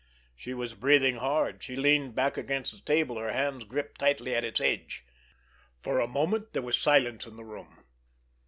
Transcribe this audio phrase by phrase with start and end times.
[0.35, 1.61] She was breathing hard.
[1.61, 5.05] She leaned back against the table, her hands gripped tightly at its edge.
[5.79, 7.85] For a moment there was silence in the room.